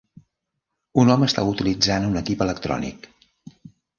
[1.01, 3.09] Un home està utilitzant un equip electrònic.